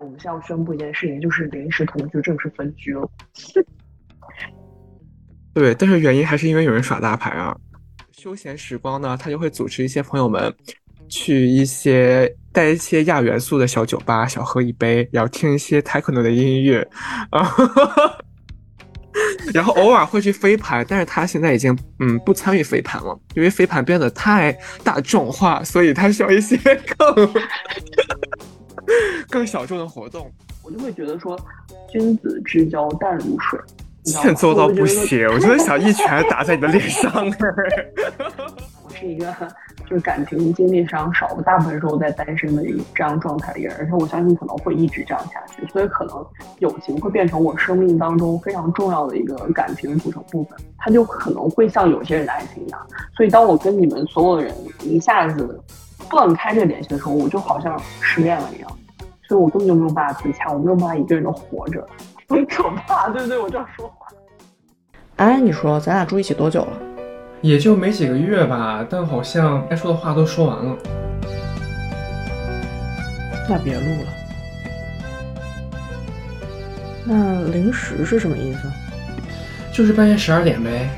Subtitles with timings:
[0.00, 3.10] 我们现在要宣布一件事情，就是临时同居正式分居了。
[5.54, 7.56] 对，但是原因还是因为有人耍大牌啊。
[8.12, 10.52] 休闲时光呢，他就会组织一些朋友们
[11.08, 16.86] 去一些带一些亚元素的小酒吧，小喝一杯，然后听一些 techno 的音乐
[17.30, 17.48] 啊。
[19.54, 24.52] 然后偶尔会去飞盘，但是他现在已经嗯不参与飞盘了，因为飞盘变得太
[24.84, 26.56] 大众化，所以他需要一些
[26.98, 27.32] 更
[29.30, 30.30] 更小众的活动。
[30.62, 31.38] 我就会觉得说，
[31.88, 33.58] 君子之交淡如水，
[34.04, 37.12] 欠揍到不行，我真的想一拳打在你的脸上。
[38.84, 39.34] 我是一个。
[39.88, 46.26] 就是感情经历上少，大部分时候在单身的一这样状态的人，而且我相信可能会一直这样下去，所以可能
[46.58, 55.62] 友情会变成我生命当中非常重要的一个感情的组成部分，它就可能会像有些人的爱情一样，所以当我跟你们所有的人一下子
[56.10, 58.70] 断开这个联系的时候，我就好像失恋了一样，
[59.28, 61.86] 所以我根本就没有办法自洽，我没有办法一个人的活着，
[62.28, 63.38] 很可怕，对不对？
[63.38, 64.06] 我这样说话。
[65.16, 66.78] 哎，你说咱俩住一起多久了？
[67.42, 70.76] 也就没几个月吧，但好像该说的话都说完了。
[73.48, 74.08] 那别录了。
[77.04, 78.68] 那零时是什么意思？
[79.72, 80.88] 就是半夜十二点呗。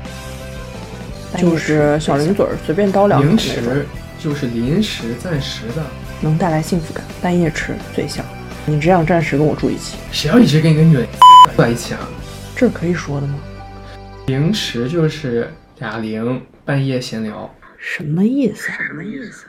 [1.37, 3.85] 就是小零嘴儿随便叨两零食
[4.19, 5.83] 就是临时暂时的，
[6.21, 7.03] 能带来幸福感。
[7.21, 8.23] 半夜吃最香。
[8.65, 9.97] 你只想暂时跟我住一起？
[10.11, 11.07] 谁要一直跟一个女人
[11.45, 12.01] 住 在一起啊？
[12.55, 13.39] 这可以说的吗？
[14.27, 15.51] 零食就是。
[15.79, 18.69] 哑铃半夜闲聊，什么意思？
[18.69, 19.45] 什么意思？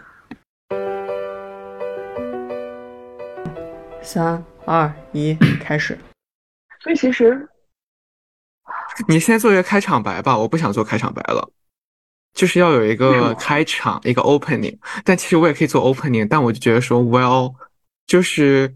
[4.01, 5.99] 三二一，开始。
[6.81, 7.49] 所以其实，
[9.09, 11.51] 你先做一个开场白吧，我不想做开场白了，
[12.35, 14.77] 就是要有一个开场，一个 opening。
[15.05, 17.55] 但其实我也可以做 opening，但我就觉得说，well，
[18.07, 18.75] 就是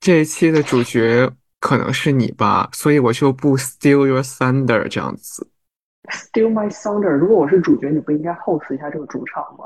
[0.00, 5.48] 这一期的主角可能是你吧，所以我就不 steal your thunder 这样子。
[6.10, 7.10] Steal my thunder！
[7.10, 9.64] 如果我是主角，你不应该 host 一下这个主场吗？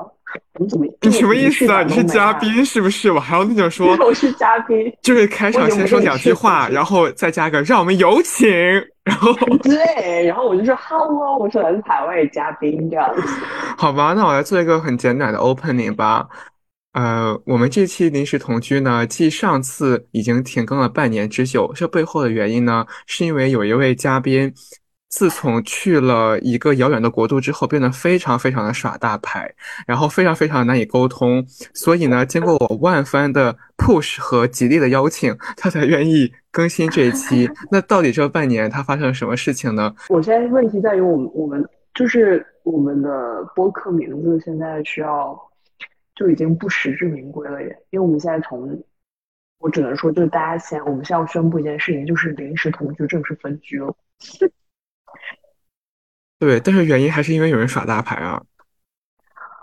[0.58, 0.86] 你怎么？
[1.02, 1.82] 你什么意思啊？
[1.82, 3.10] 你是嘉宾是不是？
[3.10, 8.48] 我还要那种说， 我是嘉宾，就是开场先说两句话，然后再加个让我们有请，
[9.04, 9.32] 然后
[9.62, 13.22] 对，然后我就说 Hello，我是来自海外嘉宾这样子。
[13.76, 16.28] 好吧，那我来做一个很简短的 opening 吧。
[16.92, 24.52] 呃，我们这期临时同居呢，继上次已经停更了半年之久，这背后的原因呢，是因为有一位嘉宾。
[25.10, 29.52] 自从去了一个遥远的国度之后，变得非常非常的耍大牌，
[29.86, 31.44] 然后非常非常难以沟通，
[31.74, 37.50] 所以呢，经过我万番的 push 和极力的邀请，他才愿意更新这一期。
[37.72, 39.92] 那到底这半年他发生了什么事情呢？
[40.08, 45.36] 我现在问题在于，我们我们就是我们的播客名字现在需要
[46.14, 48.80] 就已经不实至名归了耶，因为我们现在从
[49.58, 53.92] 我只能说，就是大家先，我们现在要宣布一件事情，就是临时同居正式分居了。
[56.40, 58.42] 对，但是原因还是因为有人耍大牌啊！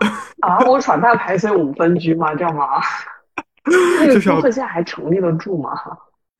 [0.40, 2.34] 啊，我耍大牌，所以我们分居吗？
[2.34, 2.80] 这样吗？
[4.00, 5.72] 那 个顾客现在还成立得住吗？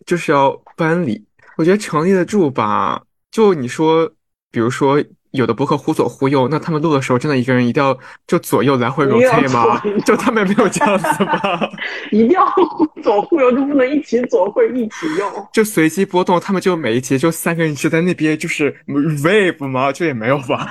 [0.07, 1.23] 就是要搬离，
[1.57, 3.03] 我觉得成立得住吧。
[3.31, 4.11] 就你说，
[4.51, 5.05] 比如说。
[5.33, 7.97] 有的博客忽左忽右，那他们录的时候真的一个人一定要
[8.27, 9.81] 就左右来回 rotate 吗？
[10.07, 11.41] 就他们没有这样子吗？
[12.11, 15.49] 一定要忽左忽右，就不能一起左或者一起右？
[15.53, 19.93] 就随机波动，他们就每一集就三个人就在那边就是 wave 吗？
[19.93, 20.67] 就也没有吧？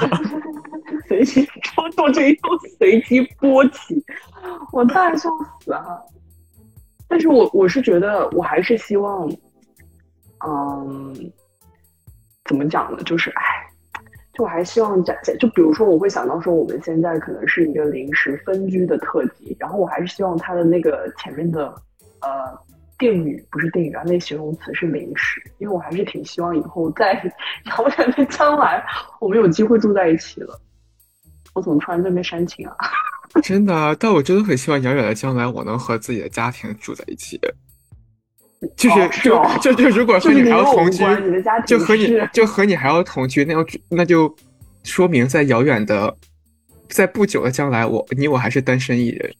[1.08, 2.30] 随机波动就要
[2.78, 4.04] 随机波起，
[4.74, 5.30] 我大笑
[5.64, 6.02] 死了。
[7.08, 9.30] 但是我我是觉得，我还是希望，
[10.46, 11.32] 嗯，
[12.44, 13.04] 怎么讲呢？
[13.04, 13.44] 就是哎。
[14.38, 21.74] 就我还希望展现，就比如说，我会想到说，我们现在可能是一个临时分居的特辑，然后我还是希望它的那个前面的
[22.22, 22.30] 呃
[23.00, 27.14] 定语不是定语啊，那形容词是临时，因为我还是挺希望以后在
[27.66, 28.86] 遥远的将来，
[29.20, 30.62] 我们有机会住在一起了。
[31.56, 32.76] 我怎么突然在那边煽情啊？
[33.42, 37.40] 真的，但我真的很希望遥远的将来，我能和自己的家庭住在一起。
[38.76, 41.04] 就是就就就如果和你还要同居，
[41.66, 44.36] 就和你就和你还要同居，那要那就
[44.84, 46.16] 说明在遥远的，
[46.90, 49.32] 在不久的将来，我你我还是单身一人。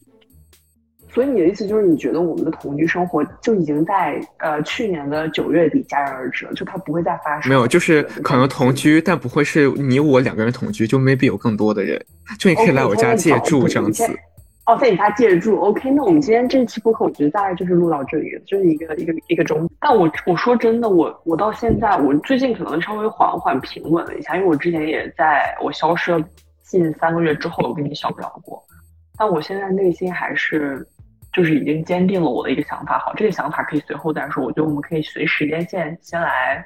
[1.12, 7.48] 所以你的意思就是，你觉得我们的同居生活就已经在呃去年的九月底戛然而止了，就它不会再发生？
[7.48, 12.00] 没有，就是可能同居，但不会是你我两个人同居，就 maybe 有更多的人，
[12.38, 14.04] 就你可以来我家借住这样子。
[14.68, 15.90] 哦，在你家借住，OK。
[15.90, 19.66] 那我们今天这期播客，我觉得大概就是录到这里，就是一个一个一个钟。
[19.80, 26.22] 但我我说真的，我我到现在，我最近可能稍微缓缓平稳了一下，因为我之前也在我消失了
[26.64, 28.62] 近三个月之后，我跟你小聊过。
[29.16, 30.86] 但我现在内心还是
[31.32, 32.98] 就是已经坚定了我的一个想法。
[32.98, 34.44] 好，这个想法可以随后再说。
[34.44, 36.62] 我觉得我们可以随时间线先来。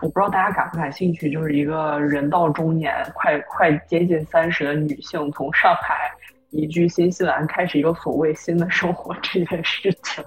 [0.00, 6.10] 我不知道大家感不感兴趣，就是一个人到中年、快快接近三十的女性，从上海
[6.50, 10.24] 移居新西兰，开始一个所谓新的生活这件事情。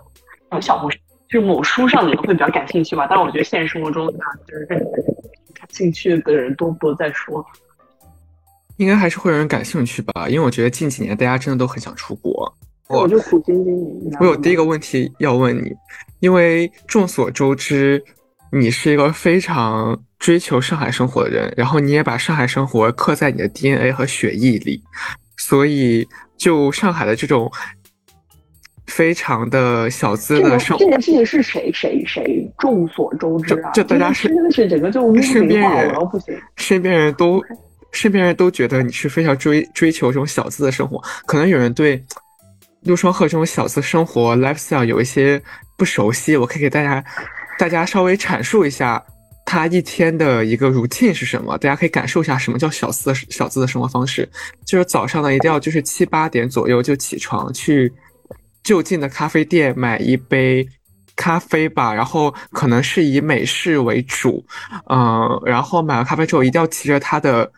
[0.52, 0.98] 有 小红书，
[1.30, 3.08] 就是某书上你们会比较感兴趣吧？
[3.10, 7.46] 但是我觉得现实生活中呢，就是感兴趣的人多不多再说。
[8.78, 12.54] 应该还是会有人感兴趣吧，因为我觉得近几年大家真的都很想出国。
[12.88, 14.18] 我就苦心经营。
[14.20, 15.72] 我有第一个问题要问你，
[16.20, 18.04] 因为众所周知。
[18.54, 24.84] 你是一个非常追求上海生活的人，然后你也把上海生活刻在你的 DNA 和血液里，
[25.42, 26.08] 所以
[26.38, 27.52] 就上海的这种
[28.86, 33.72] 非常的小资的生活，这件事情是谁谁谁众所周知啊？
[33.72, 37.44] 就大家是真的是整个就身边人不行，身边人都
[37.92, 42.02] 身边人都觉得你是非常追追求这种小资的生活，可能有人对
[42.84, 45.42] 陆双鹤这种小资生活 lifestyle 有一些
[45.76, 47.04] 不熟悉，我可以给大家。
[47.60, 49.04] 大家稍微阐述一下
[49.46, 51.58] 他一天的一个 routine 是什么？
[51.58, 54.28] 大家可以感受一下什么叫小资小资的生活方式。
[54.66, 57.92] 就是早上呢，一定要就是七八点左右就起床，去
[58.64, 60.66] 就近的咖啡店买一杯
[61.16, 64.46] 咖啡吧，然后可能是以美式为主，
[64.90, 67.52] 嗯，然后买完咖啡之后，一定要骑着他的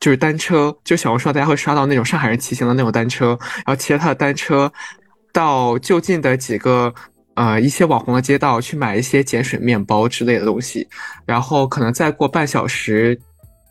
[0.00, 4.70] 就是单车，就小红书大家会刷到那种上海人骑行的那种单车，然后骑着他的单车
[5.32, 6.92] 到就近的几个。
[7.34, 10.86] 呃，一些网红的街道去买一些碱水面包之类的东西，
[11.24, 13.18] 然后可能再过半小时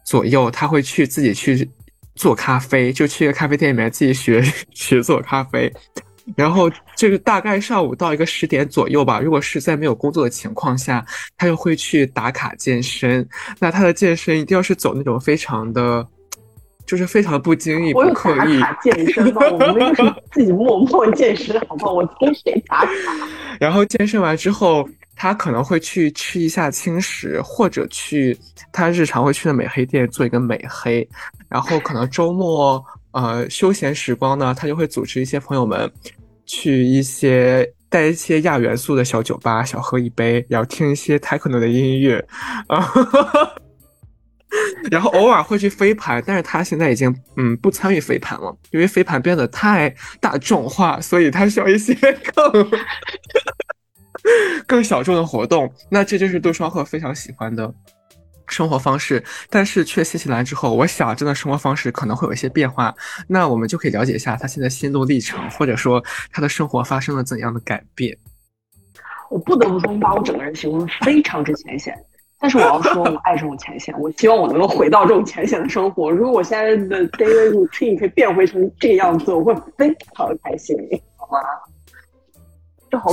[0.04, 1.70] 左右，他会去自己去
[2.16, 4.44] 做咖啡，就去咖啡店里面自己学
[4.74, 5.72] 学做咖啡。
[6.36, 11.06] 然后这个大概上午到一个十点左右吧，如果是在没有工作的情况下，
[11.38, 13.28] 他就会去打卡健身。
[13.60, 16.08] 那他的健身一定要是走那种非常的。
[16.92, 19.42] 就是非常不经意、不刻意健身吗？
[19.50, 21.94] 我们那个是自己默默健身，好不好？
[21.94, 22.92] 我听谁打卡？
[23.62, 24.86] 然后健身完之后，
[25.16, 28.38] 他可能会去吃一下轻食，或者去
[28.74, 31.08] 他日常会去的美黑店做一个美黑。
[31.48, 35.90] 然后可能周末呃休闲时光呢，他就会组织一些朋友们
[36.46, 42.28] 去一些带一些亚元素的小酒吧，小喝一杯，然后听一些 techno 的音乐
[42.68, 42.86] 啊。
[44.90, 51.94] 然后偶尔会去飞盘，但是他现在已经嗯不参与飞盘了，因为飞盘变得太大众化，所以他需要一些
[52.36, 52.72] 更
[54.68, 55.72] 更小众的活动。
[55.90, 57.74] 那这就是杜双鹤非常喜欢的
[58.48, 59.24] 生活方式。
[59.50, 62.94] 但是去新西兰之后，我想真的生活方式可能会有一些变化。
[63.28, 68.18] 那我们就可以了解一下他现在心路历程，或者说他的生活发生了怎样的改变。
[69.30, 71.96] 我不得不说，你把我整个人形容非常之浅显。
[72.42, 76.10] 但是我要说，我爱这种浅显，我希望我能够回到这种浅显的生活。
[76.10, 80.76] 如果我现在的 daily routine 可以变回成这个样子，我会非常的开心，
[81.18, 81.40] 好吗？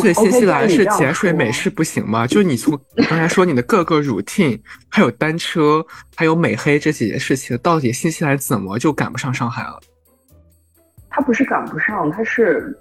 [0.01, 2.27] 所以新西兰是碱水美式不行吗？
[2.27, 4.59] 就是你从刚才说你的各个 routine，
[4.89, 5.85] 还有单车，
[6.17, 9.79] 还有美黑这几件事情，到底新西兰怎么就赶不上上海了？
[11.11, 12.77] 它不是赶不上，它是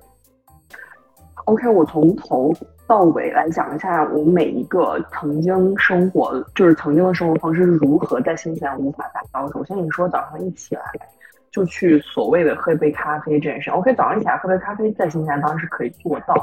[1.45, 1.67] OK。
[1.67, 2.55] 我从头。
[2.88, 9.45] 到尾来讲一下，我每一个曾经生活，就是曾经的生活方式是如何在新西兰无法达到。
[9.51, 10.81] 首先，你说早上一起来
[11.51, 16.34] 就去所谓的喝一杯咖啡这件事，OK，早上起来喝杯咖啡在新西兰当然是可以做到。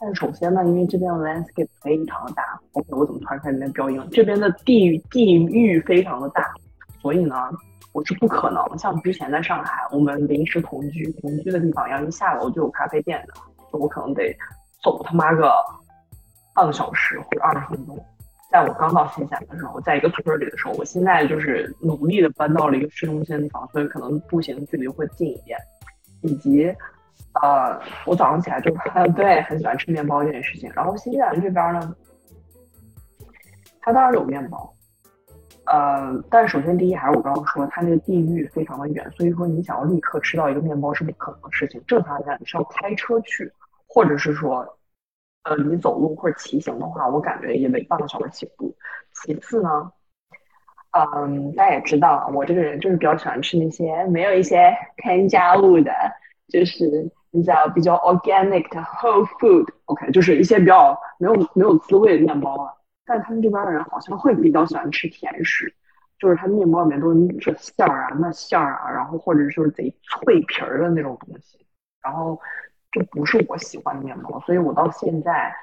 [0.00, 4.00] 但首先呢，因为这边的 landscape 非常的大，OK，我怎么突然开始变标音？
[4.12, 6.54] 这边的地地域非常的大，
[7.02, 7.34] 所以呢，
[7.92, 13.34] 我是不可能像之前在上海，我们临时同居，同居的地方要一下楼就有咖啡店的，
[13.72, 14.32] 我可能得
[14.84, 15.52] 走他妈个。
[16.58, 17.96] 半个小时或者二十分钟，
[18.50, 25.56] 在我刚到新西兰的时候，在一个村里的时候，我现在就是努力的搬到了一个市中心的地方，所以可能步行距离会近一点。
[26.22, 26.64] 以及，
[27.40, 28.74] 呃，我早上起来就
[29.14, 30.68] 对很喜欢吃面包这件事情。
[30.74, 31.94] 然后新西兰这边呢，
[33.80, 34.74] 它当然有面包，
[35.66, 41.80] 呃，但首先第一还是我刚刚说，它那个地域非常的远，所以说你想要立刻吃到一个面包是不可能的事情。
[41.86, 43.48] 正常来讲，你是要开车去，
[43.86, 44.66] 或者是说。
[45.48, 48.76] 呃，你走路或者骑行的话，我感觉也得半个小时起步。
[49.14, 49.90] 其次呢，
[50.92, 55.90] 嗯，大家也知道，我这个人就是比较喜欢吃那些没有一些添加物的，
[56.48, 59.66] 就是你知道比较 organic 的 whole food。
[59.86, 62.72] OK，就是一些比较没有没有滋味的面包啊。
[63.06, 65.74] 但他们这边的人好像会比较喜欢吃甜食，
[66.18, 71.64] 就是他面包里面都是馅儿啊、那馅儿啊，然后或者就是贼脆皮儿的那种东西，
[72.02, 72.38] 然后。
[72.90, 75.54] 这不是我喜欢的面包，所以我到现在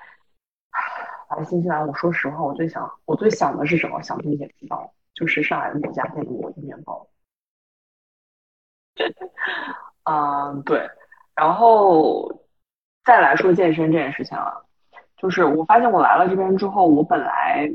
[1.30, 4.02] 来新西兰，我说实话，我最想我最想的是什么？
[4.02, 7.08] 想必你也知道，就是上海的某家店给我的面包。
[10.04, 10.88] 嗯，对。
[11.36, 12.32] 然后
[13.04, 14.66] 再来说健身这件事情了，
[15.18, 17.70] 就是我发现我来了这边之后，我本来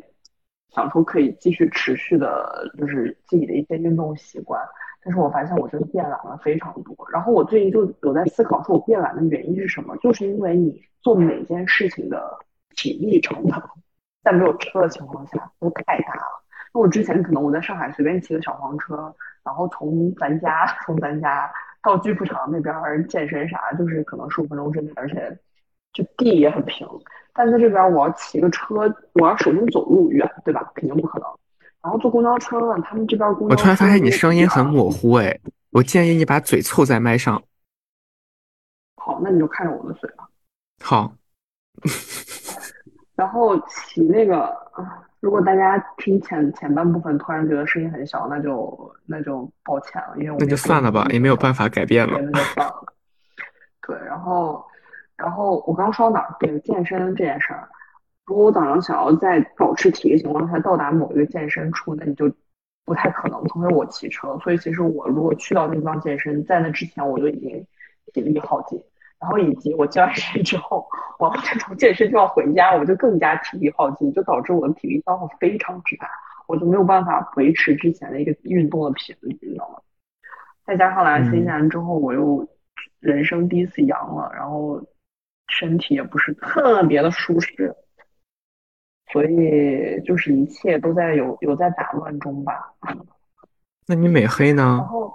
[0.71, 4.65] 想说可以继续持续的，就是自己的一些运动习惯，
[5.03, 6.95] 但是我发现我真的变懒了非常多。
[7.13, 9.97] 然后我最近就有在思考，说我变懒的原因是什么？
[9.99, 12.39] 就是因为你做每件事情的
[12.77, 13.63] 体力成本，
[14.23, 16.23] 在没有车的情况下都太大了。
[16.73, 21.51] 那我之前可能我在上海随便骑个小黄车，然后从咱家从咱家
[21.83, 22.75] 到巨富场那边
[23.09, 25.37] 健身啥，就是可能十五分钟之内，而且
[25.93, 26.87] 就地也很平。
[27.33, 28.75] 但在这边我要骑个车，
[29.15, 30.71] 我要首先走路远，对吧？
[30.75, 31.29] 肯定不可能。
[31.83, 37.43] 然后坐公交车呢，他们这边公交我突然发现你声音很模糊，哎，我建议你把嘴凑在麦上。
[38.97, 40.29] 好，那你就看着我的嘴吧。
[40.83, 41.13] 好。
[43.17, 45.07] 然后骑那个啊。
[45.21, 52.19] 如果大家听前前半部分突然觉得声音很小，那就那就抱歉了，因为我那就算了吧，也没有办法改变了。
[52.19, 52.95] 那就算了。
[53.87, 54.65] 对，然后
[55.17, 56.35] 然后我刚说到哪儿？
[56.41, 57.69] 对，健身这件事儿，
[58.31, 62.33] 如果我早上想要在保持体力情况下到达某一个健身处，那你就
[62.85, 64.39] 不太可能，除非我骑车。
[64.39, 67.67] 所以其实我如果去到那地方健身，在那之前我就已经
[68.13, 68.81] 体力耗尽。
[69.19, 70.87] 然后以及我健完身之后，
[71.19, 76.09] 我要从健身就要回家，我就更加体力耗尽，就导致我的体力消耗非常之大，
[76.47, 79.81] 我就没有办法维持之前的一个运动的频率，你知道吗？
[80.65, 82.49] 再加上来新西兰之后，我又
[83.01, 84.81] 人生第一次阳了，然后
[85.49, 87.75] 身体也不是特别的舒适，
[89.13, 92.73] 所以就是一切都在有有在打乱中吧。
[93.87, 94.79] 那你美黑呢？
[94.81, 95.15] 然后。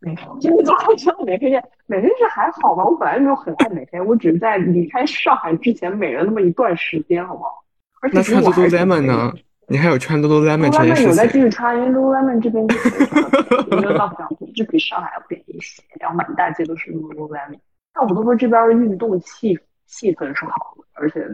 [0.00, 2.84] 美黑，今天早上知道美黑店，美黑是还好吧？
[2.84, 7.64] 我本来没有很爱美黑，我只是在离开上海之前美了那么一段时间，好不好？
[8.12, 9.32] 那穿 lululemon 呢？
[9.66, 11.08] 你还有穿 lululemon 这件事情？
[11.08, 17.58] 有在继续穿，因为 lululemon 这边就没有到两就比上海要便宜一些，然后满大街都是 lululemon。
[17.94, 21.26] 但我都说这边的运动气气氛是好的，而且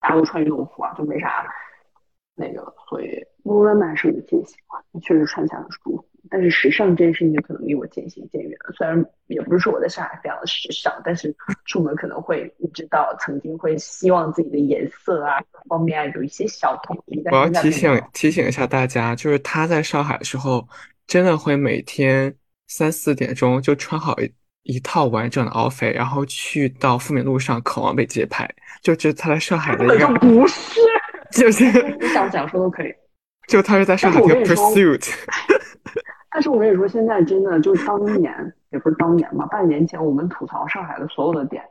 [0.00, 1.46] 大家都穿运动服啊，就没啥
[2.34, 6.04] 那个，所以 lululemon 是我的最喜欢，确实穿起来很舒服。
[6.28, 8.72] 但是时尚这件事情就可能离我渐行渐远了。
[8.74, 11.32] 虽然也不是说我在上海非常的时尚，但是
[11.66, 17.22] 出门可能会你知道，曾经会希望自己的颜色啊方面啊有一些小统一。
[17.30, 20.66] 我要提醒提醒一下大家，就是他在上海的时候，
[21.06, 22.34] 真的会每天
[22.66, 24.18] 三四点钟就穿好
[24.66, 28.48] 一一套完整的 outfit，然后去到富民路上渴望被街拍。
[28.82, 30.80] 就觉得他在上海的一个不是，
[31.32, 31.64] 就是
[31.98, 32.94] 你想怎样说都可以。
[33.48, 35.12] 就他是在上海的 pursuit。
[36.30, 41.62] 但是我跟你说，现在真的就是当年也不是当年嘛，半年前我们吐槽上海的所有的点，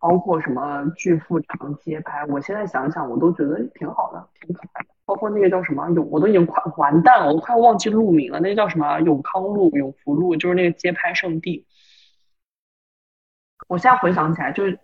[0.00, 4.88] 包括什么巨富长街拍，我现在想想我都觉得挺好的，挺可爱的。
[5.06, 8.40] 包括那个叫什么永，我都已经快完蛋了，我都快忘记路名了。
[8.40, 11.64] 那个叫什么永康路、永福路，就是那个街拍圣地。
[13.70, 14.76] 我现在回想起来，就是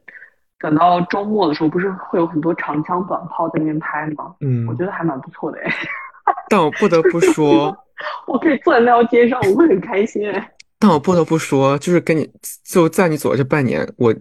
[0.60, 4.32] 等到周末的时候，不是会有很多长枪短炮在那边拍吗？
[4.40, 5.74] 嗯，我觉得还蛮不错的哎。
[6.48, 7.76] 但我不得不说。
[8.28, 10.52] 我可以坐在那条街上，我会很开心哎。
[10.78, 12.30] 但我不得不说，就是跟你
[12.64, 14.14] 就在你走的这半年，我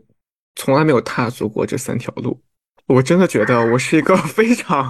[0.56, 2.42] 从来没有踏足过这三条路。
[2.88, 4.90] 我真的觉得我是一个非常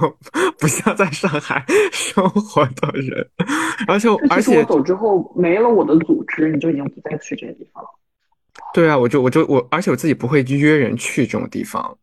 [0.58, 3.27] 不像在上海生活的人，
[3.89, 7.89] 而且而且我走之后没了我的组织，你就已经不再去这个地方了。
[8.75, 11.98] 对啊，我就我就我，而且我自己不会约人去这种地方。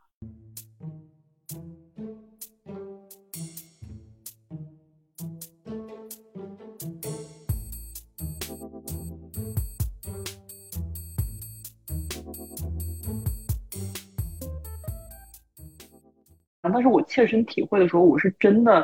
[16.62, 18.82] 但是我切身体会的时候，我是真的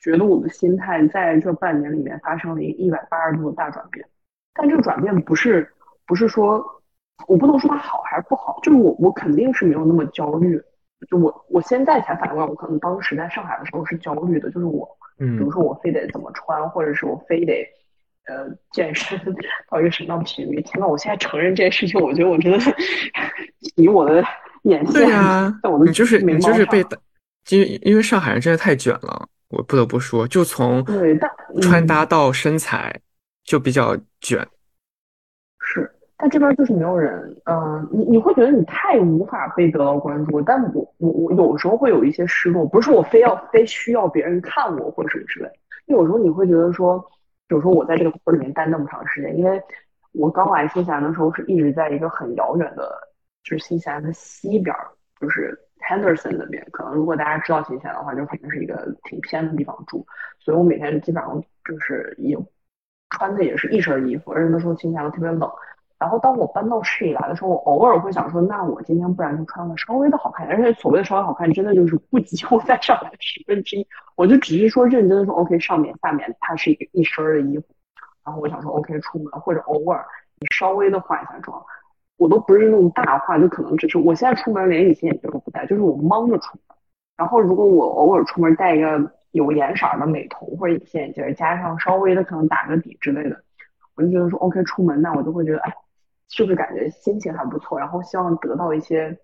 [0.00, 4.04] 觉得我的心态在这半年里面发生了一个一百八十度的大转变。
[4.52, 5.72] 但这个转变不是
[6.06, 6.79] 不是说
[7.26, 10.60] 我不能说它好还是不好，就是我我肯定是没有那么焦虑。
[11.08, 14.86] 就我我现在才反应过来，我可能当时在上海的时候是焦虑的，就是我，
[15.18, 17.66] 嗯，比如说我非得怎么穿，或者是我非得
[18.26, 19.18] 呃健身
[19.70, 20.60] 到一个什么样的频率。
[20.62, 22.58] 天呐，我现在承认这件事情，我觉得我真的
[23.76, 24.22] 以我的
[24.64, 26.84] 眼线，对啊，在我的你就是你就是被。
[27.48, 30.84] 因为因为上海人真的太卷了，我不得不说，就从
[31.62, 32.94] 穿搭到身材
[33.42, 34.38] 就比较卷。
[34.38, 34.48] 是，
[36.20, 45.50] 但这边就是没有人，嗯，你你会觉得你太无法被得到关注，但我我我有时候会有一些失落，不是我非要非需要别人看我或者什么之类，
[45.86, 46.98] 有时候你会觉得说，
[47.48, 49.60] 比如说我在这个村里面待那么长时间，因为
[50.12, 52.92] 我刚来新西兰的时候是一直在一个很遥远的，
[53.42, 54.76] 就是新西兰的西边，
[55.20, 55.58] 就是。
[55.88, 60.06] Henderson 那边，可能如果大家知道新西兰的话，就肯定是一个挺偏的地方住，
[60.38, 62.36] 所以我每天基本上就是也
[63.08, 65.50] 穿的也是一身衣服，而且那时候新西兰特别冷，
[66.00, 73.86] 然后当我搬到市里来的时候，我偶尔会想说，那我今天不然就穿个稍微的好看，而且所谓的稍微好看，真的就是不及我在上海的十分之一。
[74.16, 77.64] 我就只是说认真的说，OK，上面下面它是一个一身的衣服，
[78.24, 80.02] 然后我想说，OK，出门或者偶尔
[80.38, 81.62] 你稍微的化一下妆，
[82.16, 86.76] 我都不是那种大化，就可能只是我现在出门连隐形眼镜都不戴，就是我蒙着出门。
[87.18, 93.38] 然后如果我偶尔出门戴一个有颜色的美瞳或者隐形眼镜，加上稍微的可能打个底之类的，
[93.96, 95.70] 我就觉得说 OK，出门那我就会觉得哎。
[96.30, 97.78] 是不是感觉心情还不错？
[97.78, 99.18] 然后希望得到一些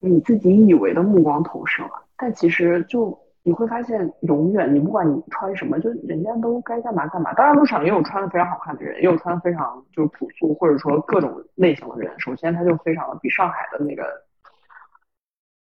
[0.00, 1.84] 你自己以为的目光投射，
[2.16, 7.34] 但其实就你会发现，永远你不管你穿什么，就人家都该干嘛干嘛。
[7.34, 12.10] 当然，路上也有穿的非常好看的人，也有穿的非常就是朴素或者说各种类型的人。
[12.18, 14.04] 首先，他就非常的比上海的那个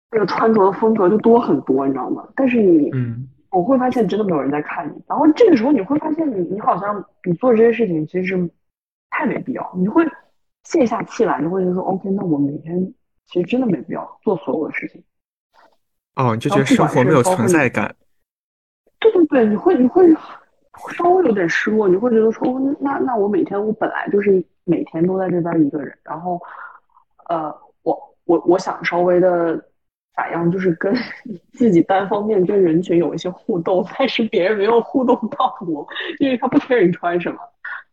[0.10, 2.26] 那个穿着的风格就多很多，你知道吗？
[2.34, 5.04] 但是你，嗯，我会发现真的没有人在看你。
[5.06, 8.50] 然后这个时候你会发现，你你好像你做这些事情其实。
[9.12, 10.04] 太没必要，你会
[10.64, 12.94] 卸下气来，你会觉得说，OK，那我每天
[13.28, 15.04] 其实真的没必要做所有的事情。
[16.16, 17.96] 哦，你就觉得生活没有存在感。
[19.00, 20.12] 对对对，你会你会
[20.96, 26.40] 稍微有点失落，你会觉得说，那那我每天我本来就是每天都在这边一个人，然后
[27.28, 27.54] 呃，
[27.84, 29.58] 我我我想稍微的
[30.16, 30.94] 咋样，就是跟
[31.54, 35.86] 自己单方面跟人群有一些互动，但是别人没有互动到我，
[36.20, 37.40] 因为他不知道你穿什么，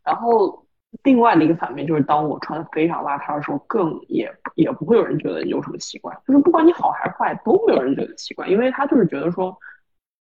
[0.03, 0.65] 然后。
[1.03, 6.11] 另外的一个反面就是，当我穿的非常邋遢的时候，更也也不会有人觉得有什么奇怪。
[6.27, 9.55] 就是不管你好还是坏，都没有人觉得奇怪，因为他就是觉得说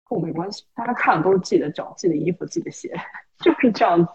[0.08, 0.64] 跟我没关系。
[0.76, 2.94] 大家看的都是自己的脚、自己的衣服、自己的鞋，
[3.42, 4.12] 就是这样子。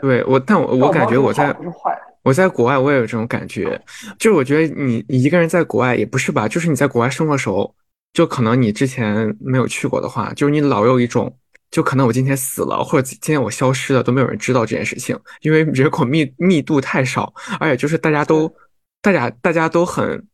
[0.00, 1.56] 对，我但我我感觉我在
[2.22, 3.80] 我在国外我也有这种感觉，
[4.18, 7.72] 就是我觉得你你一个人在国外也不是吧，就是你在国外生活的时候，
[8.12, 11.36] 就可能你之前没有去过的话，就是你老有一种。
[11.70, 18.52] 就可能我今天死了，或者今天我消失了，都没有人知道这件事情，因为人口密密度太少，而且就是大家都，
[19.00, 20.26] 大家大家都很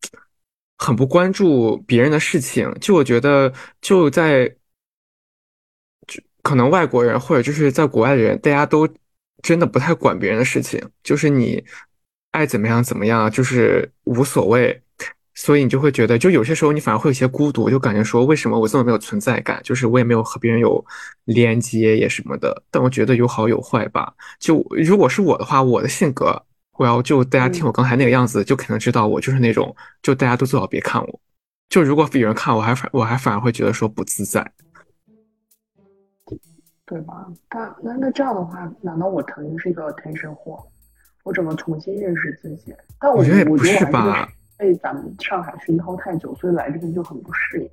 [0.79, 2.73] 很不关注别人的事情。
[2.81, 3.53] 就我觉得，
[3.83, 4.49] 就在
[6.07, 8.89] 就可能外国人或者就是在国外的人，大家都
[9.43, 11.63] 真的不太管别人的事情，就是你
[12.31, 14.83] 爱怎么样怎么样，就是无所谓。
[15.39, 19.61] 所以你就会觉得，就有些时候你反而会有些孤独，就感觉说为什么我这么没有存在感？
[19.63, 20.83] 就是我也没有和别人有
[21.25, 22.63] 连接也什么的。
[22.71, 24.13] 但我觉得有好有坏吧。
[24.41, 26.43] 就如果是我的话，我的性格，
[26.79, 31.21] 我要就大家听我刚才那个样子，就可能知道我就是那种，就大家都最好别看我。
[31.69, 34.51] 就如果有人看我，还反我还反而会觉得说不自在，
[36.87, 37.27] 对吧？
[37.51, 40.67] 那那那这样的话，难道我曾经是一个天生货？
[41.25, 42.75] 我怎么重新认识自己？
[42.99, 44.27] 但我觉得也不是吧。
[44.59, 47.69] 被咱们上海熏陶太久，所以来这边就很不适应。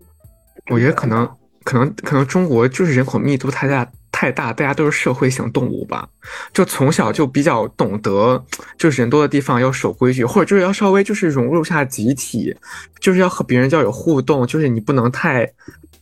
[0.69, 1.25] 我觉得可能，
[1.63, 6.07] 可能，可能中国就是人口密度太大太大，大家都是社会型动物吧。
[6.53, 8.43] 就从小就比较懂得，
[8.77, 12.55] 就是人多的地方要守规矩，或者就是要稍微就是融入下集体，
[12.99, 15.51] 就是要和别人要有互动，就是你不能太，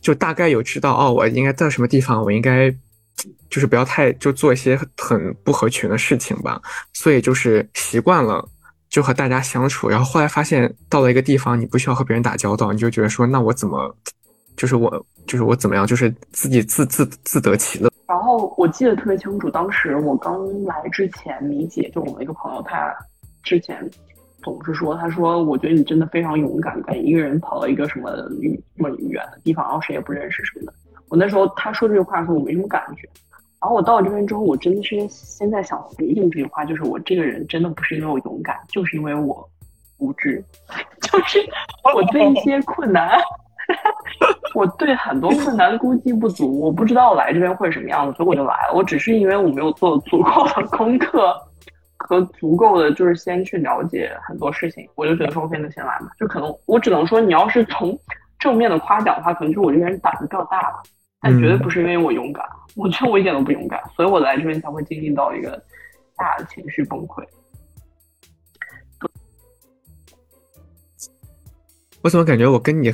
[0.00, 2.70] 就大概有知道哦，我应该在什么地方，我应该
[3.48, 6.60] 就是不要太就做一些很不合群的事情吧。
[6.92, 8.46] 所以就是习惯了。
[8.92, 13.96] 就和大家相处，然后后来发现到了一个地方，你不需要和别人打交道，你就觉得说，那我怎么，
[14.54, 17.90] 就是我，就是我怎么样，就是自己自自自得其乐。
[18.06, 22.94] 然后我记得特别清楚，当时我刚来之前，米姐就我们一个朋友，她
[23.42, 23.82] 之前
[24.42, 30.74] 总是说，她说我觉得你真的非常勇敢，敢一个人跑到一个什么什么远的地方，然后谁也不认识什么的。
[31.08, 33.08] 我那时候她说这句话的时候，我没什么感觉。
[33.62, 39.48] 然后我到了这边之后，我真的是现在想回应这句话，就是我这个人真的不是因为我勇敢，就是因为我
[39.98, 40.44] 无知，
[41.00, 41.38] 就是
[41.94, 43.20] 我对一些困难，
[44.52, 48.74] 我对很多困难估计不足，我不知道来这边会是什么样子，所以我就来了。
[48.74, 51.32] 我只是因为我没有做足够的功课
[51.98, 56.10] 和足够的就是先去了解很多事情，我就觉得说 OK，那先来吧。
[56.18, 57.96] 就可能我只能说，你要是从
[58.40, 60.82] 正面的夸奖的话，可能就我这个人胆子比较大了。
[61.22, 65.50] 但绝对不是因为我勇敢，我觉得我一点都不勇敢，所以我来这边才会经历到一个
[66.16, 67.24] 大的情绪崩溃。
[72.02, 72.90] 我怎么感觉我跟你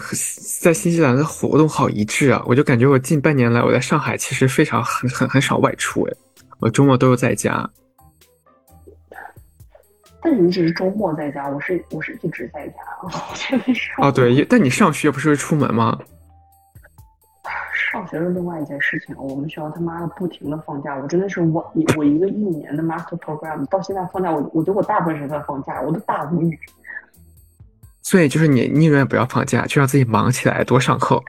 [0.61, 2.43] 在新西兰的活动好一致啊？
[2.47, 6.14] 我就感觉我近半年来我在上海其实非常很很很少外出哎，
[6.61, 7.67] 我周末都是在家。
[10.21, 13.91] 但你只是周末在家，我是我是一直在家，我现在是。
[13.97, 15.99] 哦对，但你上学不是会出门吗？
[17.90, 26.59] 上学是另外一件事情，我们学校他妈的不停的放假，我真的是我我一个一年的 master program 到现在放假，我我觉得我大部分时间在放假，我都大无语。
[28.03, 31.22] 所以就是你宁愿不要放假，就让自己忙起来，多上课。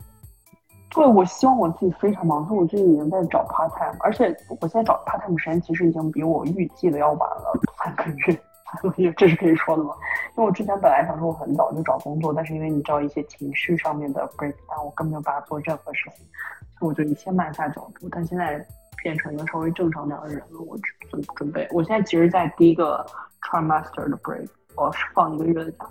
[0.92, 8.34] 对，我希望我自己非常忙，所以我最近已经在找 part time，而且我现在找 part time 时间其实已经比我预计的要晚了三个月，
[8.72, 9.94] 三个月这是可以说的吗？
[10.40, 16.26] 因为我之前本来想说我很早就找工作，但是因为你知道一些情绪上面的 break，但我根本没有办法做任何事情，
[16.80, 18.08] 所以我就一切慢下脚步。
[18.10, 18.66] 但现在
[19.04, 20.78] 变成一个稍微正常点的人了，我
[21.10, 23.06] 准准备，我现在其实，在第一个
[23.42, 24.48] trimester 的 break，
[24.78, 25.86] 我是放一个月的假，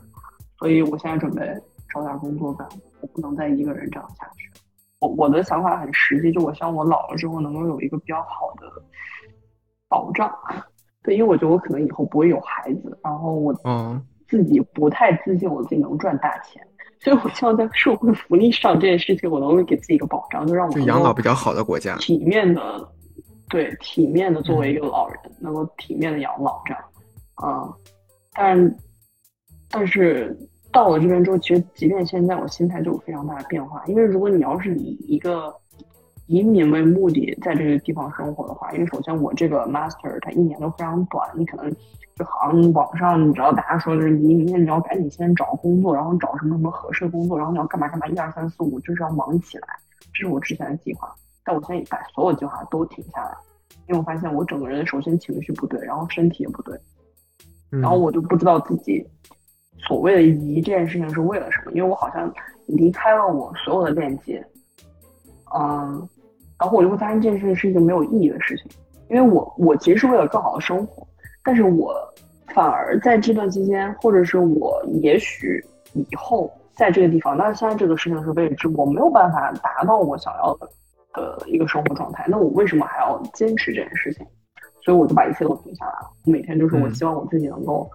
[0.59, 1.47] 所以我现在准备
[1.93, 2.67] 找点工作干，
[3.03, 4.51] 我不能再一个人这样下去。
[5.01, 8.67] 我我的想法很实际，就我希望我老了之后能够有一个比较好的
[9.91, 10.35] 保障。
[11.03, 16.63] 对，因为我觉得我可能以后不会有孩子，然后我嗯自己不太自信我自己能赚大钱，
[17.01, 22.89] 所以我希望在社会福利上这件事情，我能够给自己一个保障，就让我就养老比较好的国家，体面的，
[23.49, 26.83] 对，体面的作为一个老人，能够体面的养老这样。
[27.35, 27.75] 啊，
[28.35, 28.77] 但
[29.71, 30.37] 但是。
[30.71, 33.83] 到了这边之后，其实即便现在我心态就有非常大的变化。
[33.87, 35.51] 因为如果你要是以一个
[36.29, 41.71] 移民为目的在这个地方生活的话，因为首先我这个 master 它一年都非常短，你可能
[42.17, 49.67] 就好像网上你知道大家说就是移民，你要赶紧先找工作，然后找什么什么合适的工作，然后你要干嘛干嘛，一二三四五就是要忙起来。
[50.13, 51.13] 这是我之前的计划，
[51.45, 53.35] 但我现在把所有计划都停下来，
[53.89, 56.79] 因为我发现我整个人首先情绪不对，然后身体也不对，
[57.71, 59.07] 然后我就不知道自己。
[59.87, 61.71] 所谓的移这件事情是为了什么？
[61.73, 62.31] 因为我好像
[62.67, 64.45] 离开了我所有的链接，
[65.55, 66.09] 嗯，
[66.59, 68.67] 然后我就会发现这件事情是一个没有意义的事情。
[69.09, 71.07] 因为我我其实是为了更好的生活，
[71.43, 71.95] 但是我
[72.55, 80.69] 反而在这段期间，或者是我也许以后在这个地方，但是现在这个事情是未知，我没有办法达到我想要的
[81.15, 82.27] 的一个生活状态。
[82.29, 84.27] 那我为什么还要坚持这件事情？
[84.85, 86.11] 所以我就把一切都停下来了。
[86.25, 87.91] 每天就是我希望我自己能够。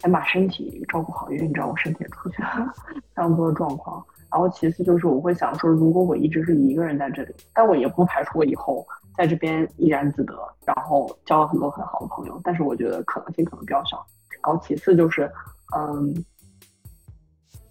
[0.00, 2.72] 先把身体照顾好，因为你知道我身体也出现了
[3.14, 4.04] 非常多的状况。
[4.30, 8.86] 然后其次就是我会想说，如果我一直是一个人在这里，但我也不排除我以后
[9.16, 10.34] 在这边怡然自得，
[10.64, 12.40] 然后交了很多很好的朋友。
[12.44, 14.04] 但是我觉得可能性可能比较小。
[14.42, 15.30] 然后其次就是，
[15.76, 16.14] 嗯，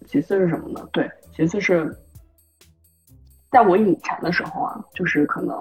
[0.06, 0.88] 其次是什么呢？
[0.92, 1.96] 对，其次是
[3.50, 5.56] 在我以前的时候啊，就是可能。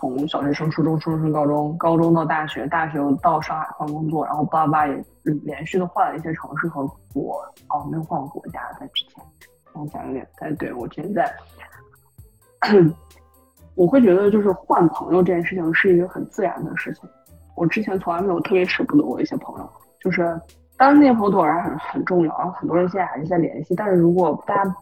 [0.00, 9.24] 从小学升初中，初中升高中，高中到大学，大学到上海换工作，然后巴拉巴也连续的换了一些城市和国，哦，没有换过国家，在之前，
[9.72, 11.28] 我想有点，哎，对我之前在，
[13.74, 17.08] 我会觉得就是换朋友这件事情是一个很自然的事情，
[17.56, 20.40] 我之前从来没有特别舍不得我一些朋友，就是
[20.76, 24.76] 当然那些朋友对我来说很很重要，然后很多人现在还是在联系，但是如果大家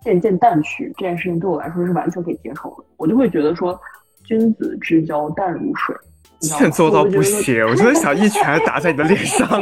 [0.00, 3.80] 渐渐淡去，这件事情对我来说是完全可以接受的，我就会觉得说。
[4.26, 5.96] 君子之交淡如水，
[6.40, 9.48] 欠做到不行，我真的想一拳打在你的脸上。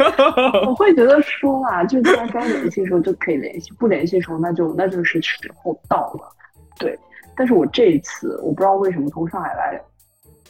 [0.66, 6.28] 我会觉得说啊，就大家该联系的时候就可以联系，不联系的时候那就那就是时候到了。
[6.78, 6.98] 对，
[7.36, 9.80] 但是我这一次我不知道为什么从上海来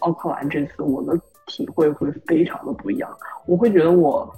[0.00, 3.10] 奥克兰这次我的体会会非常的不一样。
[3.46, 4.32] 我会觉得我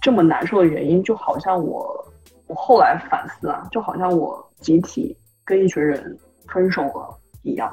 [0.00, 2.04] 这么难受的原因，就好像我
[2.48, 7.72] 我后来反思啊，就好像我集体跟一群人分手了一样。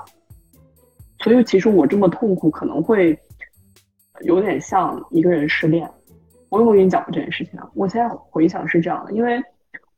[1.21, 3.17] 所以，其实我这么痛苦，可能会
[4.21, 5.89] 有点像一个人失恋。
[6.49, 7.69] 我有没有跟你讲过这件事情啊？
[7.75, 9.39] 我现在回想是这样的，因为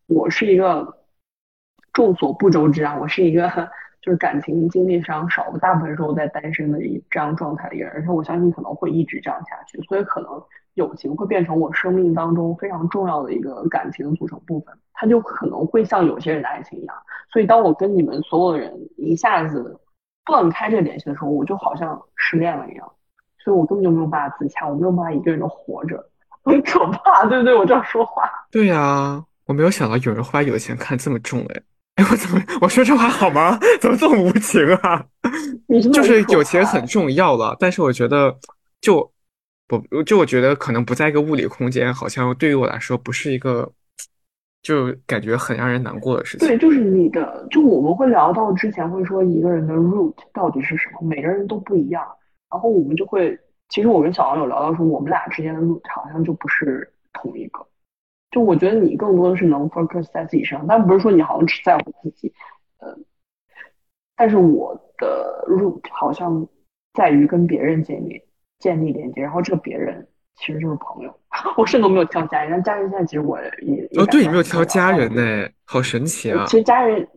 [0.07, 0.97] 我是一个
[1.93, 3.49] 众所不周知啊，我是一个
[4.01, 9.79] 就是感情经历上少，我大部分时候在单身的一这样状态的一个人，而且我相信可能会一直这样下去。
[9.83, 10.29] 所以，可能
[10.73, 16.95] 友情会变成我生命当中非常重要的一个感情的组成部分，它就可能会像有些人的爱情一样。
[17.31, 19.77] 所以，当我跟你们所有人一下子。
[20.25, 22.91] 断开这个联系的时候，我就好像失恋了一样，
[23.43, 26.03] 所以我根本就没有办法自洽，我没有办法一个人的活着，
[26.43, 27.55] 很可怕，对不对？
[27.55, 28.23] 我这样说话。
[28.51, 31.61] 对呀，我没有想到有人会把友情看这么重，哎，
[31.95, 33.57] 哎，我怎么我说这话好吗？
[33.81, 35.05] 怎么这么无情啊？
[35.93, 38.37] 就是友情很重要了，但是我觉得，
[38.81, 39.11] 就
[39.67, 43.71] 不就我觉得可能不在一个物理空间，好像对于我来说不是一个。
[44.61, 46.47] 就感觉很让人难过的事情。
[46.47, 52.05] 对，就是你的，就我们会聊到之前会说一个人的 root 到底是什么，每个人都不一样。
[52.51, 53.37] 然后我们就会，
[53.69, 57.65] 其实我跟小王有聊到说，我们俩之间的 root 好像就不是同一个。
[58.29, 62.33] 就我觉得你更多的是能 focus 在自己身上，但不是说你好像只在乎自己。
[62.77, 62.95] 呃，
[64.15, 66.47] 但是我的 root 好像
[66.93, 68.21] 在于跟别人建立
[68.59, 70.07] 建立连接，然后这个别人。
[70.37, 71.19] 其实就是朋友，
[71.57, 72.51] 我甚至都没有挑家人。
[72.51, 76.45] 但家人现在其实我也哦，对你没有挑家人呢，好神奇啊！
[76.47, 77.07] 其实家人，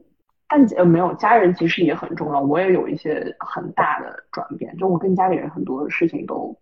[0.49, 2.41] 但呃没有家人其实也很重要。
[2.41, 6.57] 我也有一些很大的转变，就我跟家里人很多事情都，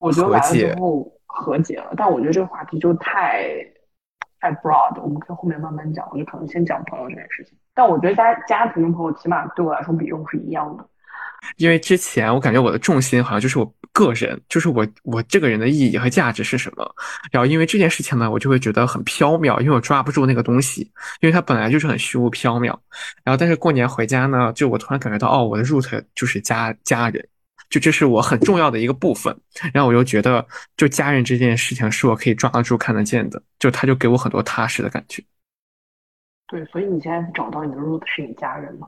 [0.00, 1.92] 我觉得来了之后和解了。
[1.96, 3.54] 但我觉得这个话题就太
[4.40, 6.06] 太 broad，我们可以后面慢慢讲。
[6.10, 7.56] 我就可能先讲朋友这件事情。
[7.74, 10.86] 但我觉得家家庭跟朋友起码对我来说比重是一样的。
[11.56, 16.94] 因为之前我感觉我的重心好像就是我个人，就是我我这个人的意义和价值是什么。
[17.30, 20.82] 然后因为这件事情呢，我就会觉得很飘渺，因为我抓不住那个东西，
[21.20, 22.66] 因为它本来就是很虚无缥缈。
[23.24, 27.26] 然后但是过年回家呢，就我突然感觉到，哦，我的 root 就是家家人，
[27.68, 29.36] 就这是我很重要的一个部分。
[29.74, 35.22] 然后我又觉得，就家人这件事情是我可以抓得住、看得见的，就他就给我很多踏实的感觉。
[36.46, 38.86] 对，所以你现在找到你的 root 是你家人吗？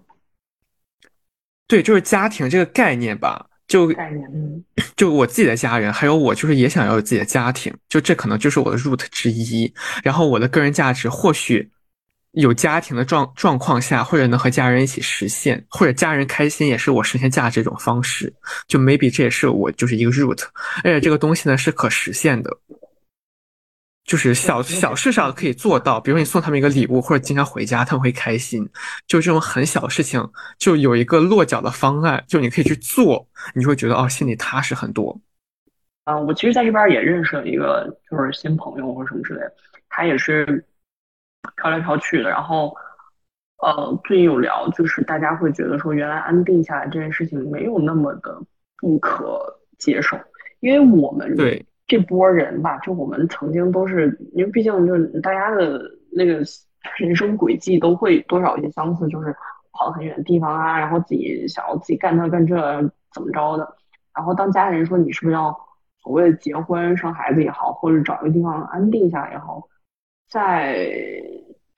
[1.66, 4.62] 对，就是家庭这个概念吧，就概念，嗯，
[4.96, 9.72] 就我自己的家人，还有我，就是也想要有自己的家庭，就这可能就是我的 root 之一。
[10.03, 11.70] 然后我的个人价值，或许
[12.33, 18.33] 有家庭的状状况下，或者能和家人一起实现，或者家人开心，也是我实现价值一种方式。
[18.68, 20.42] 就 maybe 这也是我就是一个 root，
[20.83, 22.50] 而且这个东西呢是可实现的。
[24.05, 28.69] 就是小小事上可以做到，比如说你送他们一个礼物，或者经常回家，他们会开心。
[29.07, 30.23] 就这种很小的事情，
[30.59, 35.19] 就有一个落脚的方案，就你可以去做，你会觉得哦，心里踏实很多。
[36.05, 39.55] 嗯，我其实在这边也认识了一个就是新朋友或者什么之类的，
[39.88, 40.45] 他也是
[41.57, 42.29] 飘来飘去的。
[42.29, 42.77] 然后，
[43.62, 48.38] 呃，最近有聊，就是大家会觉得说，原来安定下来这件事情没有那么的
[48.77, 49.43] 不可
[49.79, 50.14] 接受，
[50.61, 51.64] 因为我们对。
[51.87, 56.42] 这波人吧，就我们曾经都是，因为毕竟就是大家的那个
[56.99, 59.35] 人生轨迹都会多少有些相似，就是
[59.73, 62.57] 跑很远的地方啊，然后自己想要自己干这干这
[63.12, 63.77] 怎么着的。
[64.14, 65.55] 然后当家人说你是不是要
[66.03, 69.62] 所谓的结婚生孩子也好，或者找一个地方安定下来也好，
[70.31, 70.88] 在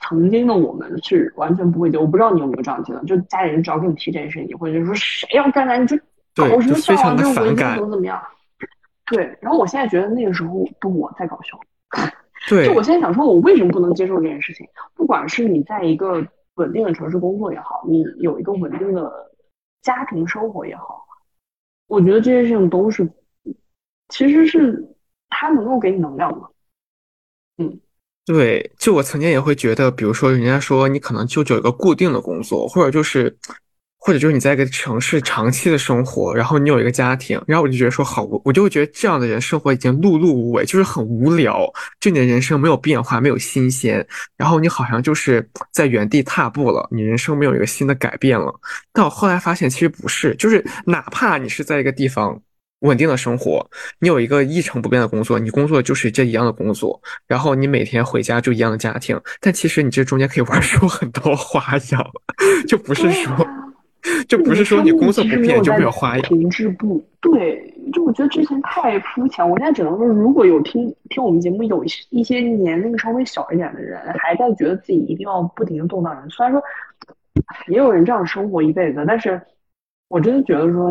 [0.01, 1.99] 曾经的我们是完全不会接。
[1.99, 5.97] 我不知道你有没有这样觉得，就家里人只要跟你提这件事情，你会就说谁要干啥你就
[6.35, 8.23] 搞什么笑啊，这种违禁怎么怎么样。
[9.07, 11.59] 对，然后我现在觉得那个时候的我在搞笑，
[12.51, 14.66] 对，就我现在想说，我为什么不能接受这件事情？
[14.95, 19.12] 不管是你在一个稳定的城市工作也好，你有一个稳定的
[19.83, 21.05] 家庭生活也好，
[21.87, 23.09] 我觉得这些事情都是，
[24.09, 24.85] 其实是
[25.29, 26.40] 它能够给你能量的。
[27.59, 27.81] 嗯，
[28.25, 33.38] 对，就我曾经也会觉得，比如说人家说你可能就有一个固定的工作，或者就是。
[33.98, 44.06] 或者就是你在一个城市长期的生活，然后你有一个家庭，然后我就觉得说好，我我就会觉得这样的人生活已经碌碌无为，就是很无聊，就你的人生没有变化，没有新鲜，
[44.37, 48.54] 然后你好像就是在原地踏步了，你人生没有一个新的改变了。
[48.92, 52.40] 但我后来发现其实不是，就是哪怕你是在一个地方
[52.80, 62.06] 稳定的生活，你有一个一成不变的工作，你工作就是这一样的工作，然后你每天回家就一样的家庭，但其实你这中间可以玩出很多花样，
[62.68, 63.46] 就不是说。
[64.29, 66.22] 就不是说你工作不变就没有花样。
[66.22, 69.48] 停滞不对，就我觉得之前太肤浅。
[69.48, 76.62] 我现在只能说，如果有听听我们节目有一些年龄稍微小一点的人，还在觉得自己一定要不停的动荡人，虽然说
[77.68, 79.40] 也有人这样生活一辈子，但是
[80.09, 80.90] 我真的觉得说，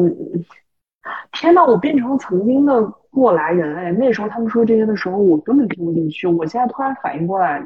[1.31, 3.91] 天呐，我变成了曾经的过来人哎！
[3.91, 6.27] 那时候他们说这些的时候，我根本听不进去。
[6.27, 7.65] 我现在突然反应过来，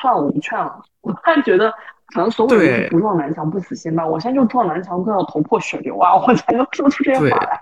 [0.00, 0.82] 算了，我不劝了。
[1.02, 1.72] 我突然觉得。
[2.12, 7.60] 可能所有人都不撞南墙不死心吧，我现在就撞南墙都要头破血流啊，我才能说出这些话来。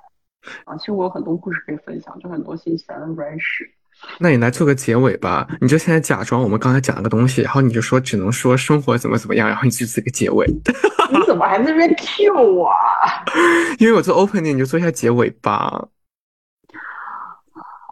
[0.65, 3.71] 啊，其实我有很多故事可以分享，就很多新西兰的软史。
[4.19, 10.47] 那你来做个结尾吧，你就现在假装我们刚才讲了个东西，然后你就说只能说生活怎么怎么样，然后你就做个结尾。
[10.47, 12.71] 你怎么还在那边 Q 我？
[13.79, 15.89] 因为我做 opening，你就做一下结尾吧。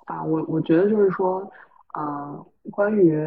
[0.06, 1.46] 啊，我我觉得就是说，
[1.98, 3.22] 嗯，关于。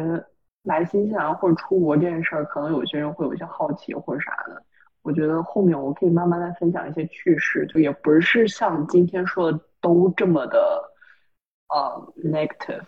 [0.62, 4.62] 来新西兰或者出国这件事儿，可能有些人会有一些好奇或者啥的。
[5.02, 10.82] 我觉得后面我可以慢慢的分享一些趣事，就也不是像今天说的都这么的
[11.68, 12.82] 呃 negative。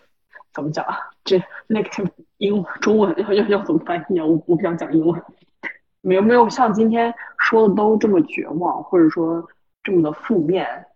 [0.52, 0.96] 怎么讲啊？
[1.24, 1.36] 这
[1.68, 4.24] negative 英文中文 要要要怎么翻译啊？
[4.24, 5.20] 我我不想讲英文。
[6.00, 9.44] 没有没有像今天说的都这么绝望，或者说
[9.82, 10.86] 这么的负面。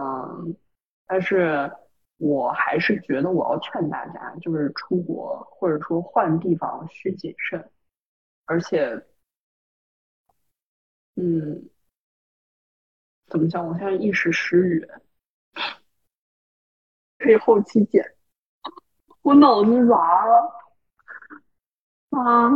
[0.00, 0.54] 嗯，
[1.08, 1.68] 但是。
[2.22, 7.68] 我还是觉得我要劝大家，就是出国或者说换地方需谨慎，
[8.44, 8.94] 而且，
[11.16, 11.68] 嗯，
[13.26, 13.66] 怎么讲？
[13.66, 14.88] 我现在一时失语，
[17.18, 18.14] 可以后期剪。
[19.22, 20.52] 我脑子杂了，
[22.10, 22.48] 啊，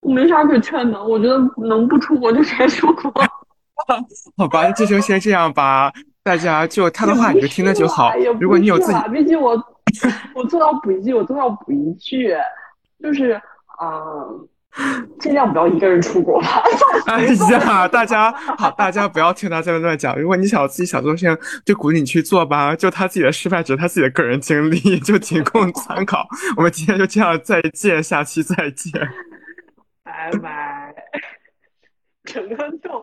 [0.00, 1.04] 我没啥可劝的。
[1.04, 1.36] 我觉得
[1.66, 3.12] 能不出国就直接出国。
[4.36, 5.92] 好吧，这就先这样吧。
[6.28, 8.12] 大家就他的话你就听着就好。
[8.38, 9.52] 如果你有自己，毕竟我
[10.36, 12.36] 我做到补一句，我做到补一句，
[13.02, 13.32] 就是
[13.78, 14.04] 啊，
[15.18, 16.62] 尽量不要一个人出国吧。
[17.06, 20.20] 哎 呀，大家好，大家不要听他在那乱讲。
[20.20, 22.76] 如果你想自己想做事情，就鼓励你去做吧。
[22.76, 26.28] 就他自己的失败只是他自己的个人经历，就仅供 参考。
[26.58, 28.92] 我们今天就这样，再见，下期再见，
[30.04, 30.94] 拜拜。
[32.24, 33.02] 整个就。